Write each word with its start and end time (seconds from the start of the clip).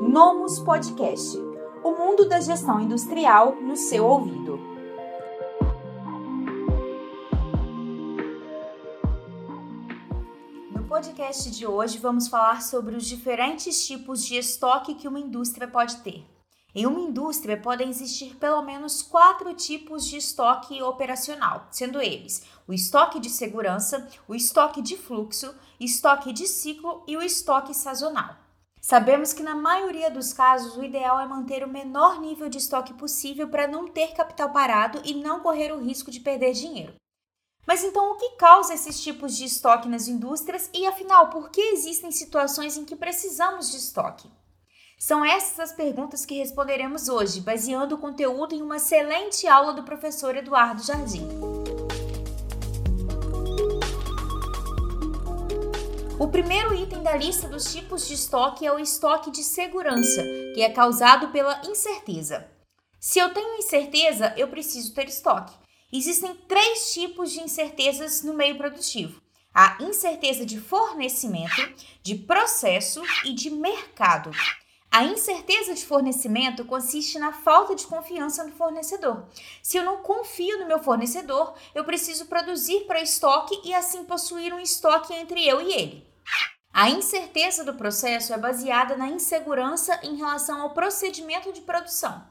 Nomus 0.00 0.58
Podcast 0.58 1.36
o 1.84 1.92
mundo 1.92 2.26
da 2.26 2.40
gestão 2.40 2.80
industrial 2.80 3.56
no 3.56 3.76
seu 3.76 4.06
ouvido. 4.06 4.58
No 10.70 10.84
podcast 10.88 11.50
de 11.50 11.66
hoje, 11.66 11.98
vamos 11.98 12.28
falar 12.28 12.62
sobre 12.62 12.96
os 12.96 13.06
diferentes 13.06 13.86
tipos 13.86 14.24
de 14.24 14.36
estoque 14.36 14.94
que 14.94 15.06
uma 15.06 15.20
indústria 15.20 15.68
pode 15.68 15.98
ter. 15.98 16.24
Em 16.74 16.86
uma 16.86 17.00
indústria 17.00 17.58
podem 17.58 17.90
existir 17.90 18.36
pelo 18.36 18.62
menos 18.62 19.02
quatro 19.02 19.52
tipos 19.52 20.06
de 20.06 20.16
estoque 20.16 20.82
operacional, 20.82 21.66
sendo 21.70 22.00
eles 22.00 22.42
o 22.66 22.72
estoque 22.72 23.20
de 23.20 23.28
segurança, 23.28 24.08
o 24.26 24.34
estoque 24.34 24.80
de 24.80 24.96
fluxo, 24.96 25.54
estoque 25.78 26.32
de 26.32 26.46
ciclo 26.46 27.04
e 27.06 27.18
o 27.18 27.22
estoque 27.22 27.74
sazonal. 27.74 28.49
Sabemos 28.80 29.32
que 29.32 29.42
na 29.42 29.54
maioria 29.54 30.10
dos 30.10 30.32
casos 30.32 30.76
o 30.76 30.82
ideal 30.82 31.20
é 31.20 31.26
manter 31.26 31.62
o 31.62 31.68
menor 31.68 32.18
nível 32.18 32.48
de 32.48 32.58
estoque 32.58 32.94
possível 32.94 33.48
para 33.48 33.68
não 33.68 33.86
ter 33.86 34.14
capital 34.14 34.50
parado 34.50 35.02
e 35.04 35.14
não 35.14 35.40
correr 35.40 35.70
o 35.70 35.80
risco 35.80 36.10
de 36.10 36.20
perder 36.20 36.52
dinheiro. 36.52 36.94
Mas 37.66 37.84
então 37.84 38.12
o 38.12 38.16
que 38.16 38.36
causa 38.36 38.72
esses 38.72 39.00
tipos 39.02 39.36
de 39.36 39.44
estoque 39.44 39.88
nas 39.88 40.08
indústrias 40.08 40.70
e 40.72 40.86
afinal 40.86 41.28
por 41.28 41.50
que 41.50 41.60
existem 41.60 42.10
situações 42.10 42.76
em 42.76 42.84
que 42.84 42.96
precisamos 42.96 43.70
de 43.70 43.76
estoque? 43.76 44.30
São 44.98 45.24
essas 45.24 45.60
as 45.60 45.72
perguntas 45.72 46.26
que 46.26 46.38
responderemos 46.38 47.08
hoje, 47.08 47.40
baseando 47.40 47.94
o 47.94 47.98
conteúdo 47.98 48.54
em 48.54 48.62
uma 48.62 48.76
excelente 48.76 49.46
aula 49.46 49.72
do 49.72 49.82
professor 49.82 50.36
Eduardo 50.36 50.82
Jardim. 50.82 51.59
O 56.20 56.28
primeiro 56.28 56.74
item 56.74 57.02
da 57.02 57.16
lista 57.16 57.48
dos 57.48 57.72
tipos 57.72 58.06
de 58.06 58.12
estoque 58.12 58.66
é 58.66 58.70
o 58.70 58.78
estoque 58.78 59.30
de 59.30 59.42
segurança, 59.42 60.22
que 60.54 60.60
é 60.60 60.68
causado 60.68 61.28
pela 61.28 61.62
incerteza. 61.66 62.46
Se 63.00 63.18
eu 63.18 63.32
tenho 63.32 63.56
incerteza, 63.56 64.34
eu 64.36 64.46
preciso 64.48 64.92
ter 64.92 65.08
estoque. 65.08 65.54
Existem 65.90 66.34
três 66.46 66.92
tipos 66.92 67.32
de 67.32 67.40
incertezas 67.40 68.22
no 68.22 68.34
meio 68.34 68.58
produtivo: 68.58 69.18
a 69.54 69.78
incerteza 69.80 70.44
de 70.44 70.60
fornecimento, 70.60 71.56
de 72.02 72.16
processo 72.16 73.00
e 73.24 73.32
de 73.32 73.48
mercado. 73.48 74.30
A 74.90 75.04
incerteza 75.04 75.72
de 75.72 75.86
fornecimento 75.86 76.66
consiste 76.66 77.18
na 77.18 77.32
falta 77.32 77.74
de 77.74 77.86
confiança 77.86 78.44
no 78.44 78.52
fornecedor. 78.52 79.26
Se 79.62 79.78
eu 79.78 79.84
não 79.84 80.02
confio 80.02 80.58
no 80.58 80.66
meu 80.66 80.80
fornecedor, 80.80 81.54
eu 81.74 81.82
preciso 81.82 82.26
produzir 82.26 82.80
para 82.80 83.00
estoque 83.00 83.58
e 83.64 83.72
assim 83.72 84.04
possuir 84.04 84.52
um 84.52 84.60
estoque 84.60 85.14
entre 85.14 85.46
eu 85.46 85.62
e 85.62 85.72
ele. 85.72 86.09
A 86.72 86.88
incerteza 86.88 87.64
do 87.64 87.74
processo 87.74 88.32
é 88.32 88.38
baseada 88.38 88.96
na 88.96 89.08
insegurança 89.08 89.98
em 90.04 90.16
relação 90.16 90.62
ao 90.62 90.70
procedimento 90.70 91.52
de 91.52 91.62
produção. 91.62 92.24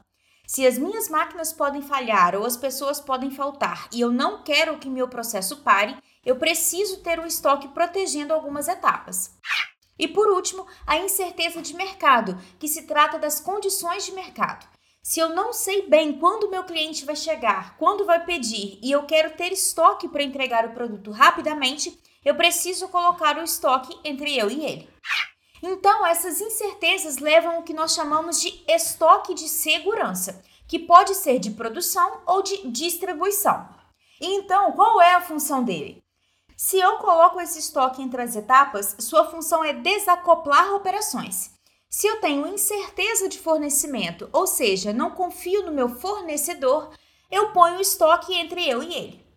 Se 0.46 0.66
as 0.66 0.78
minhas 0.78 1.08
máquinas 1.08 1.52
podem 1.52 1.82
falhar 1.82 2.34
ou 2.34 2.44
as 2.44 2.56
pessoas 2.56 2.98
podem 2.98 3.30
faltar 3.30 3.88
e 3.92 4.00
eu 4.00 4.10
não 4.10 4.42
quero 4.42 4.78
que 4.78 4.88
meu 4.88 5.06
processo 5.06 5.58
pare, 5.58 5.96
eu 6.24 6.36
preciso 6.36 7.02
ter 7.02 7.20
um 7.20 7.26
estoque 7.26 7.68
protegendo 7.68 8.32
algumas 8.32 8.66
etapas. 8.66 9.38
E 9.98 10.08
por 10.08 10.28
último, 10.28 10.66
a 10.86 10.96
incerteza 10.96 11.60
de 11.60 11.74
mercado, 11.74 12.36
que 12.58 12.66
se 12.66 12.82
trata 12.86 13.18
das 13.18 13.38
condições 13.38 14.06
de 14.06 14.12
mercado. 14.12 14.66
Se 15.02 15.20
eu 15.20 15.28
não 15.28 15.52
sei 15.52 15.88
bem 15.88 16.18
quando 16.18 16.50
meu 16.50 16.64
cliente 16.64 17.04
vai 17.04 17.16
chegar, 17.16 17.76
quando 17.76 18.04
vai 18.04 18.24
pedir 18.24 18.78
e 18.82 18.90
eu 18.90 19.04
quero 19.04 19.36
ter 19.36 19.52
estoque 19.52 20.08
para 20.08 20.22
entregar 20.22 20.66
o 20.66 20.72
produto 20.72 21.10
rapidamente, 21.10 21.98
eu 22.24 22.34
preciso 22.34 22.88
colocar 22.88 23.38
o 23.38 23.42
estoque 23.42 23.98
entre 24.04 24.36
eu 24.36 24.50
e 24.50 24.64
ele. 24.64 24.90
Então, 25.62 26.06
essas 26.06 26.40
incertezas 26.40 27.18
levam 27.18 27.56
ao 27.56 27.62
que 27.62 27.74
nós 27.74 27.94
chamamos 27.94 28.40
de 28.40 28.64
estoque 28.66 29.34
de 29.34 29.48
segurança, 29.48 30.42
que 30.66 30.78
pode 30.78 31.14
ser 31.14 31.38
de 31.38 31.50
produção 31.50 32.22
ou 32.26 32.42
de 32.42 32.68
distribuição. 32.70 33.68
Então, 34.20 34.72
qual 34.72 35.00
é 35.00 35.14
a 35.14 35.20
função 35.20 35.62
dele? 35.62 36.02
Se 36.56 36.78
eu 36.78 36.98
coloco 36.98 37.40
esse 37.40 37.58
estoque 37.58 38.02
entre 38.02 38.20
as 38.20 38.36
etapas, 38.36 38.94
sua 38.98 39.24
função 39.24 39.64
é 39.64 39.72
desacoplar 39.72 40.74
operações. 40.74 41.52
Se 41.88 42.06
eu 42.06 42.20
tenho 42.20 42.46
incerteza 42.46 43.28
de 43.28 43.38
fornecimento, 43.38 44.28
ou 44.32 44.46
seja, 44.46 44.92
não 44.92 45.10
confio 45.10 45.64
no 45.64 45.72
meu 45.72 45.88
fornecedor, 45.88 46.90
eu 47.30 47.52
ponho 47.52 47.78
o 47.78 47.80
estoque 47.80 48.34
entre 48.34 48.68
eu 48.68 48.82
e 48.82 48.94
ele. 48.94 49.29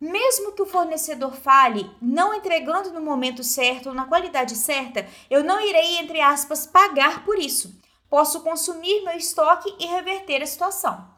Mesmo 0.00 0.52
que 0.52 0.60
o 0.60 0.66
fornecedor 0.66 1.34
fale, 1.34 1.90
não 2.02 2.34
entregando 2.34 2.92
no 2.92 3.00
momento 3.00 3.42
certo 3.42 3.88
ou 3.88 3.94
na 3.94 4.04
qualidade 4.04 4.54
certa, 4.54 5.06
eu 5.30 5.42
não 5.42 5.58
irei, 5.58 5.96
entre 5.96 6.20
aspas, 6.20 6.66
pagar 6.66 7.24
por 7.24 7.38
isso. 7.38 7.80
Posso 8.08 8.42
consumir 8.42 9.02
meu 9.02 9.16
estoque 9.16 9.74
e 9.80 9.86
reverter 9.86 10.42
a 10.42 10.46
situação. 10.46 11.08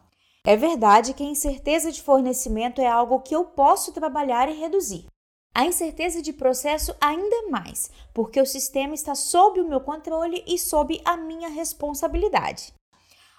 É 0.47 0.57
verdade 0.57 1.13
que 1.13 1.25
a 1.25 1.27
incerteza 1.27 1.91
de 1.91 2.01
fornecimento 2.01 2.81
é 2.81 2.87
algo 2.87 3.21
que 3.21 3.35
eu 3.35 3.45
posso 3.45 3.93
trabalhar 3.93 4.49
e 4.49 4.55
reduzir. 4.55 5.07
A 5.53 5.67
incerteza 5.67 6.23
de 6.23 6.33
processo 6.33 6.95
ainda 7.01 7.49
mais, 7.51 7.91
porque 8.15 8.41
o 8.41 8.47
sistema 8.47 8.95
está 8.95 9.15
sob 9.17 9.61
o 9.61 9.69
meu 9.69 9.81
controle 9.81 10.45
e 10.47 10.57
sob 10.57 11.01
a 11.05 11.17
minha 11.17 11.49
responsabilidade. 11.49 12.73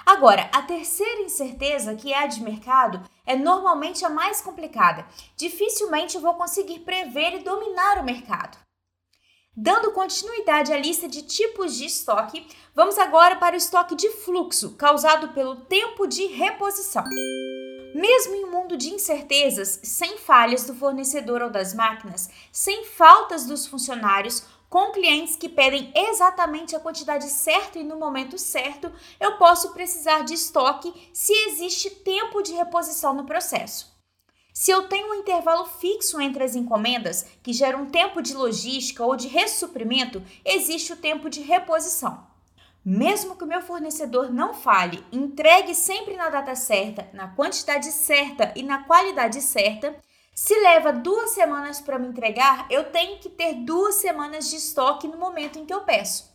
Agora, 0.05 0.49
a 0.53 0.61
terceira 0.61 1.21
incerteza, 1.21 1.95
que 1.95 2.11
é 2.11 2.17
a 2.17 2.27
de 2.27 2.41
mercado, 2.41 3.01
é 3.29 3.35
normalmente 3.35 4.03
a 4.03 4.09
mais 4.09 4.41
complicada. 4.41 5.05
Dificilmente 5.37 6.15
eu 6.15 6.21
vou 6.21 6.33
conseguir 6.33 6.79
prever 6.79 7.35
e 7.35 7.43
dominar 7.43 7.99
o 7.99 8.03
mercado. 8.03 8.57
Dando 9.55 9.91
continuidade 9.91 10.73
à 10.73 10.77
lista 10.77 11.07
de 11.07 11.21
tipos 11.21 11.75
de 11.75 11.85
estoque, 11.85 12.47
vamos 12.73 12.97
agora 12.97 13.35
para 13.35 13.53
o 13.53 13.57
estoque 13.57 13.95
de 13.95 14.09
fluxo, 14.09 14.75
causado 14.75 15.27
pelo 15.29 15.57
tempo 15.57 16.07
de 16.07 16.25
reposição. 16.25 17.03
Mesmo 17.93 18.33
em 18.33 18.45
um 18.45 18.51
mundo 18.51 18.75
de 18.75 18.89
incertezas, 18.89 19.79
sem 19.83 20.17
falhas 20.17 20.65
do 20.65 20.73
fornecedor 20.73 21.43
ou 21.43 21.51
das 21.51 21.71
máquinas, 21.73 22.29
sem 22.51 22.83
faltas 22.83 23.45
dos 23.45 23.67
funcionários, 23.67 24.43
com 24.69 24.91
clientes 24.91 25.35
que 25.35 25.49
pedem 25.49 25.91
exatamente 25.95 26.75
a 26.75 26.79
quantidade 26.79 27.27
certa 27.29 27.79
e 27.79 27.83
no 27.83 27.97
momento 27.97 28.37
certo, 28.37 28.91
eu 29.19 29.37
posso 29.37 29.73
precisar 29.73 30.23
de 30.23 30.35
estoque 30.35 30.93
se 31.11 31.33
existe 31.47 31.89
tempo 31.89 32.43
de 32.43 32.53
reposição 32.53 33.13
no 33.13 33.25
processo. 33.25 33.97
Se 34.53 34.71
eu 34.71 34.87
tenho 34.87 35.11
um 35.11 35.15
intervalo 35.15 35.65
fixo 35.65 36.19
entre 36.19 36.43
as 36.43 36.55
encomendas, 36.55 37.25
que 37.41 37.53
gera 37.53 37.77
um 37.77 37.89
tempo 37.89 38.21
de 38.21 38.33
logística 38.33 39.03
ou 39.03 39.15
de 39.15 39.27
ressuprimento, 39.27 40.21
existe 40.43 40.93
o 40.93 40.97
tempo 40.97 41.29
de 41.29 41.41
reposição. 41.41 42.27
Mesmo 42.83 43.35
que 43.35 43.43
o 43.43 43.47
meu 43.47 43.61
fornecedor 43.61 44.31
não 44.31 44.53
fale, 44.53 45.03
entregue 45.11 45.73
sempre 45.73 46.15
na 46.15 46.29
data 46.29 46.55
certa, 46.55 47.09
na 47.13 47.27
quantidade 47.29 47.91
certa 47.91 48.53
e 48.55 48.63
na 48.63 48.83
qualidade 48.83 49.41
certa, 49.41 49.95
se 50.41 50.57
leva 50.57 50.93
duas 50.93 51.31
semanas 51.31 51.81
para 51.81 51.99
me 51.99 52.07
entregar, 52.07 52.65
eu 52.69 52.85
tenho 52.85 53.19
que 53.19 53.27
ter 53.27 53.55
duas 53.55 53.95
semanas 53.95 54.49
de 54.49 54.55
estoque 54.55 55.05
no 55.05 55.17
momento 55.17 55.59
em 55.59 55.65
que 55.65 55.73
eu 55.73 55.81
peço. 55.81 56.33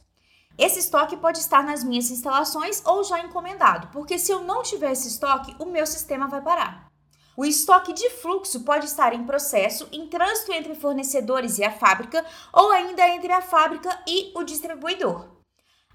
Esse 0.58 0.78
estoque 0.78 1.16
pode 1.16 1.38
estar 1.38 1.64
nas 1.64 1.82
minhas 1.82 2.10
instalações 2.10 2.82
ou 2.84 3.02
já 3.02 3.18
encomendado, 3.20 3.88
porque 3.94 4.18
se 4.18 4.30
eu 4.30 4.42
não 4.42 4.62
tiver 4.62 4.92
esse 4.92 5.08
estoque, 5.08 5.56
o 5.58 5.64
meu 5.64 5.86
sistema 5.86 6.28
vai 6.28 6.42
parar. 6.42 6.92
O 7.34 7.46
estoque 7.46 7.94
de 7.94 8.10
fluxo 8.10 8.62
pode 8.62 8.84
estar 8.84 9.14
em 9.14 9.24
processo, 9.24 9.88
em 9.90 10.06
trânsito 10.06 10.52
entre 10.52 10.74
fornecedores 10.74 11.56
e 11.56 11.64
a 11.64 11.72
fábrica, 11.72 12.22
ou 12.52 12.72
ainda 12.72 13.08
entre 13.08 13.32
a 13.32 13.40
fábrica 13.40 13.98
e 14.06 14.32
o 14.36 14.44
distribuidor. 14.44 15.30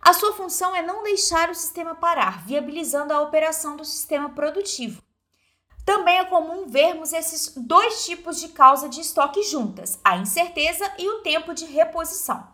A 0.01 0.13
sua 0.13 0.33
função 0.33 0.75
é 0.75 0.81
não 0.81 1.03
deixar 1.03 1.51
o 1.51 1.55
sistema 1.55 1.93
parar, 1.93 2.43
viabilizando 2.43 3.13
a 3.13 3.21
operação 3.21 3.77
do 3.77 3.85
sistema 3.85 4.31
produtivo. 4.31 4.99
Também 5.85 6.19
é 6.19 6.25
comum 6.25 6.67
vermos 6.67 7.13
esses 7.13 7.53
dois 7.55 8.05
tipos 8.05 8.39
de 8.39 8.49
causa 8.49 8.87
de 8.87 9.01
estoque 9.01 9.43
juntas, 9.43 9.99
a 10.03 10.17
incerteza 10.17 10.91
e 10.97 11.09
o 11.09 11.21
tempo 11.21 11.53
de 11.53 11.65
reposição. 11.65 12.47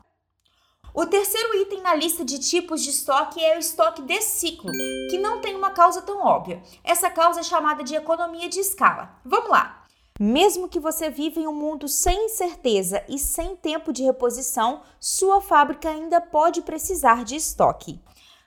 O 0.94 1.06
terceiro 1.06 1.54
item 1.58 1.82
na 1.82 1.94
lista 1.94 2.24
de 2.24 2.40
tipos 2.40 2.82
de 2.82 2.90
estoque 2.90 3.44
é 3.44 3.58
o 3.58 3.60
estoque 3.60 4.02
de 4.02 4.22
ciclo, 4.22 4.72
que 5.10 5.18
não 5.18 5.42
tem 5.42 5.54
uma 5.54 5.72
causa 5.72 6.02
tão 6.02 6.24
óbvia. 6.26 6.64
Essa 6.86 7.10
causa 7.10 7.42
é 7.42 7.44
chamada 7.44 7.84
de 7.84 7.96
economia 7.96 8.48
de 8.48 8.62
escala. 8.62 9.20
Vamos 9.26 9.50
lá! 9.50 9.84
Mesmo 10.18 10.70
que 10.70 10.80
você 10.80 11.10
viva 11.10 11.42
em 11.42 11.48
um 11.48 11.54
mundo 11.54 11.90
sem 11.90 12.28
incerteza 12.28 13.04
e 13.10 13.20
sem 13.20 13.58
tempo 13.58 13.92
de 13.92 14.04
reposição, 14.04 14.84
sua 14.98 15.42
fábrica 15.42 15.90
ainda 15.90 16.22
pode 16.22 16.62
precisar 16.62 17.26
de 17.26 17.36
estoque. 17.36 18.00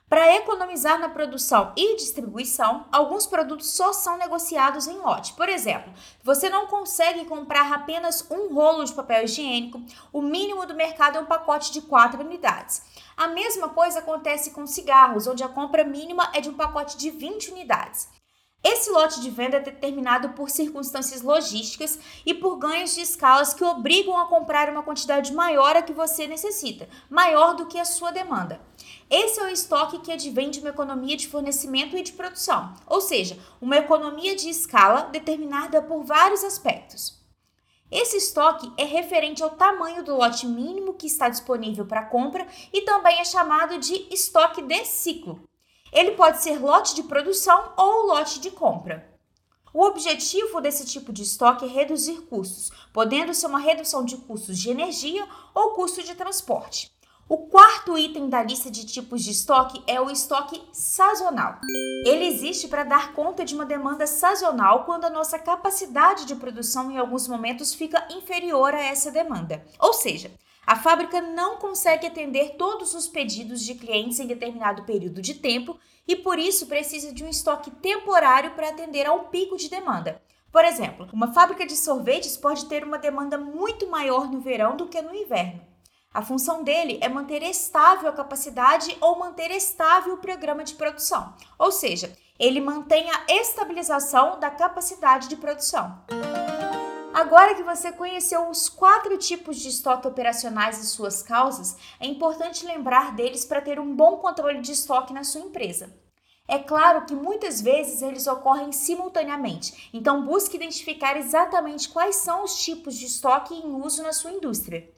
Para 0.09 0.35
economizar 0.37 0.99
na 0.99 1.07
produção 1.07 1.71
e 1.77 1.95
distribuição, 1.95 2.87
alguns 2.91 3.27
produtos 3.27 3.69
só 3.69 3.93
são 3.93 4.17
negociados 4.17 4.87
em 4.87 4.97
lote. 4.97 5.33
Por 5.33 5.47
exemplo, 5.47 5.93
você 6.23 6.49
não 6.49 6.65
consegue 6.65 7.25
comprar 7.25 7.71
apenas 7.71 8.25
um 8.31 8.51
rolo 8.51 8.83
de 8.83 8.93
papel 8.93 9.25
higiênico, 9.25 9.79
o 10.11 10.19
mínimo 10.19 10.65
do 10.65 10.73
mercado 10.73 11.19
é 11.19 11.21
um 11.21 11.27
pacote 11.27 11.71
de 11.71 11.81
4 11.81 12.21
unidades. 12.21 12.81
A 13.15 13.27
mesma 13.27 13.69
coisa 13.69 13.99
acontece 13.99 14.49
com 14.49 14.65
cigarros, 14.65 15.27
onde 15.27 15.43
a 15.43 15.47
compra 15.47 15.83
mínima 15.83 16.31
é 16.33 16.41
de 16.41 16.49
um 16.49 16.55
pacote 16.55 16.97
de 16.97 17.11
20 17.11 17.51
unidades. 17.51 18.09
Esse 18.63 18.89
lote 18.89 19.21
de 19.21 19.29
venda 19.29 19.57
é 19.57 19.61
determinado 19.61 20.29
por 20.29 20.49
circunstâncias 20.49 21.21
logísticas 21.21 21.99
e 22.25 22.33
por 22.33 22.57
ganhos 22.57 22.95
de 22.95 23.01
escalas 23.01 23.53
que 23.53 23.63
obrigam 23.63 24.17
a 24.17 24.25
comprar 24.25 24.71
uma 24.71 24.81
quantidade 24.81 25.31
maior 25.33 25.77
a 25.77 25.83
que 25.83 25.93
você 25.93 26.25
necessita, 26.25 26.89
maior 27.07 27.53
do 27.53 27.67
que 27.67 27.79
a 27.79 27.85
sua 27.85 28.11
demanda. 28.11 28.68
Esse 29.09 29.39
é 29.39 29.43
o 29.43 29.49
estoque 29.49 29.99
que 29.99 30.11
advém 30.11 30.51
de 30.51 30.59
uma 30.59 30.69
economia 30.69 31.17
de 31.17 31.27
fornecimento 31.27 31.97
e 31.97 32.03
de 32.03 32.11
produção, 32.11 32.75
ou 32.85 33.01
seja, 33.01 33.39
uma 33.59 33.77
economia 33.77 34.35
de 34.35 34.49
escala 34.49 35.03
determinada 35.03 35.81
por 35.81 36.03
vários 36.03 36.43
aspectos. 36.43 37.17
Esse 37.89 38.17
estoque 38.17 38.71
é 38.77 38.83
referente 38.83 39.41
ao 39.41 39.49
tamanho 39.49 40.03
do 40.03 40.15
lote 40.15 40.45
mínimo 40.45 40.93
que 40.93 41.07
está 41.07 41.27
disponível 41.27 41.87
para 41.87 42.05
compra 42.05 42.47
e 42.71 42.81
também 42.81 43.19
é 43.19 43.25
chamado 43.25 43.79
de 43.79 44.07
estoque 44.13 44.61
de 44.61 44.85
ciclo. 44.85 45.41
Ele 45.91 46.11
pode 46.11 46.43
ser 46.43 46.59
lote 46.59 46.93
de 46.93 47.01
produção 47.01 47.73
ou 47.75 48.05
lote 48.05 48.39
de 48.39 48.51
compra. 48.51 49.09
O 49.73 49.83
objetivo 49.85 50.61
desse 50.61 50.85
tipo 50.85 51.11
de 51.11 51.23
estoque 51.23 51.65
é 51.65 51.67
reduzir 51.67 52.21
custos, 52.29 52.71
podendo 52.93 53.33
ser 53.33 53.47
uma 53.47 53.59
redução 53.59 54.05
de 54.05 54.17
custos 54.17 54.59
de 54.59 54.69
energia 54.69 55.27
ou 55.55 55.71
custo 55.71 56.03
de 56.03 56.13
transporte. 56.13 56.91
O 57.29 57.37
quarto 57.37 57.95
item 57.95 58.27
da 58.27 58.41
lista 58.41 58.71
de 58.71 58.83
tipos 58.87 59.23
de 59.23 59.29
estoque 59.29 59.83
é 59.85 60.01
o 60.01 60.09
estoque 60.09 60.59
sazonal. 60.73 61.59
Ele 62.03 62.25
existe 62.25 62.67
para 62.67 62.83
dar 62.83 63.13
conta 63.13 63.45
de 63.45 63.53
uma 63.53 63.67
demanda 63.67 64.07
sazonal 64.07 64.83
quando 64.83 65.05
a 65.05 65.11
nossa 65.11 65.37
capacidade 65.37 66.25
de 66.25 66.33
produção 66.33 66.89
em 66.89 66.97
alguns 66.97 67.27
momentos 67.27 67.71
fica 67.71 68.03
inferior 68.09 68.73
a 68.73 68.81
essa 68.81 69.11
demanda. 69.11 69.63
Ou 69.77 69.93
seja, 69.93 70.31
a 70.65 70.75
fábrica 70.75 71.21
não 71.21 71.57
consegue 71.57 72.07
atender 72.07 72.55
todos 72.57 72.95
os 72.95 73.07
pedidos 73.07 73.63
de 73.63 73.75
clientes 73.75 74.19
em 74.19 74.25
determinado 74.25 74.81
período 74.81 75.21
de 75.21 75.35
tempo 75.35 75.77
e 76.07 76.15
por 76.15 76.39
isso 76.39 76.65
precisa 76.65 77.13
de 77.13 77.23
um 77.23 77.29
estoque 77.29 77.69
temporário 77.69 78.55
para 78.55 78.69
atender 78.69 79.05
a 79.05 79.13
um 79.13 79.25
pico 79.25 79.55
de 79.55 79.69
demanda. 79.69 80.19
Por 80.51 80.65
exemplo, 80.65 81.07
uma 81.13 81.31
fábrica 81.31 81.63
de 81.67 81.77
sorvetes 81.77 82.35
pode 82.35 82.65
ter 82.65 82.83
uma 82.83 82.97
demanda 82.97 83.37
muito 83.37 83.87
maior 83.87 84.31
no 84.31 84.41
verão 84.41 84.75
do 84.75 84.87
que 84.87 84.99
no 84.99 85.13
inverno. 85.13 85.69
A 86.11 86.23
função 86.23 86.63
dele 86.63 86.97
é 87.03 87.07
manter 87.07 87.43
estável 87.43 88.09
a 88.09 88.13
capacidade 88.13 88.97
ou 88.99 89.19
manter 89.19 89.51
estável 89.51 90.15
o 90.15 90.17
programa 90.17 90.63
de 90.63 90.73
produção, 90.73 91.35
ou 91.57 91.71
seja, 91.71 92.17
ele 92.39 92.59
mantém 92.59 93.07
a 93.11 93.25
estabilização 93.29 94.39
da 94.39 94.49
capacidade 94.49 95.27
de 95.27 95.35
produção. 95.35 96.01
Agora 97.13 97.53
que 97.53 97.61
você 97.61 97.91
conheceu 97.91 98.49
os 98.49 98.67
quatro 98.67 99.19
tipos 99.19 99.57
de 99.57 99.69
estoque 99.69 100.07
operacionais 100.07 100.79
e 100.79 100.87
suas 100.87 101.21
causas, 101.21 101.77
é 101.99 102.07
importante 102.07 102.65
lembrar 102.65 103.13
deles 103.15 103.45
para 103.45 103.61
ter 103.61 103.79
um 103.79 103.95
bom 103.95 104.17
controle 104.17 104.61
de 104.61 104.71
estoque 104.71 105.13
na 105.13 105.23
sua 105.23 105.41
empresa. 105.41 105.95
É 106.47 106.57
claro 106.57 107.05
que 107.05 107.13
muitas 107.13 107.61
vezes 107.61 108.01
eles 108.01 108.25
ocorrem 108.25 108.71
simultaneamente, 108.71 109.91
então 109.93 110.25
busque 110.25 110.55
identificar 110.55 111.17
exatamente 111.17 111.87
quais 111.87 112.15
são 112.15 112.43
os 112.43 112.63
tipos 112.63 112.95
de 112.95 113.05
estoque 113.05 113.53
em 113.53 113.75
uso 113.75 114.01
na 114.01 114.11
sua 114.11 114.31
indústria. 114.31 114.97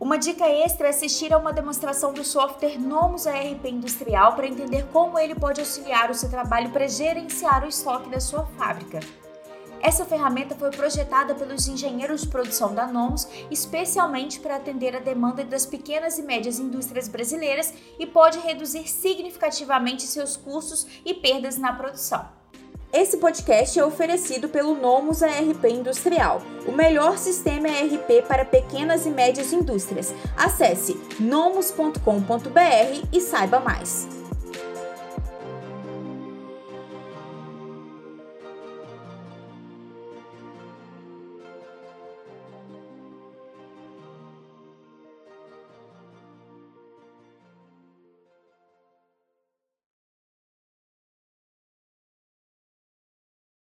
Uma 0.00 0.18
dica 0.18 0.46
extra 0.46 0.86
é 0.86 0.90
assistir 0.90 1.32
a 1.32 1.38
uma 1.38 1.52
demonstração 1.52 2.12
do 2.12 2.24
software 2.24 2.78
Nomus 2.78 3.26
ARP 3.26 3.64
Industrial 3.66 4.34
para 4.34 4.46
entender 4.46 4.86
como 4.92 5.18
ele 5.18 5.34
pode 5.34 5.60
auxiliar 5.60 6.10
o 6.10 6.14
seu 6.14 6.28
trabalho 6.28 6.70
para 6.70 6.88
gerenciar 6.88 7.64
o 7.64 7.68
estoque 7.68 8.08
da 8.08 8.20
sua 8.20 8.46
fábrica. 8.58 9.00
Essa 9.80 10.04
ferramenta 10.04 10.54
foi 10.54 10.70
projetada 10.70 11.34
pelos 11.34 11.66
engenheiros 11.66 12.22
de 12.22 12.28
produção 12.28 12.72
da 12.72 12.86
Nomus 12.86 13.26
especialmente 13.50 14.38
para 14.38 14.56
atender 14.56 14.94
a 14.94 15.00
demanda 15.00 15.44
das 15.44 15.66
pequenas 15.66 16.18
e 16.18 16.22
médias 16.22 16.58
indústrias 16.58 17.08
brasileiras 17.08 17.74
e 17.98 18.06
pode 18.06 18.38
reduzir 18.38 18.88
significativamente 18.88 20.02
seus 20.02 20.36
custos 20.36 20.86
e 21.04 21.14
perdas 21.14 21.58
na 21.58 21.72
produção. 21.72 22.41
Esse 22.92 23.16
podcast 23.16 23.78
é 23.78 23.84
oferecido 23.84 24.50
pelo 24.50 24.74
Nomus 24.74 25.22
ARP 25.22 25.64
Industrial, 25.64 26.42
o 26.66 26.72
melhor 26.72 27.16
sistema 27.16 27.66
ERP 27.66 28.26
para 28.28 28.44
pequenas 28.44 29.06
e 29.06 29.08
médias 29.08 29.50
indústrias. 29.50 30.12
Acesse 30.36 31.00
nomus.com.br 31.18 33.08
e 33.10 33.18
saiba 33.18 33.60
mais. 33.60 34.21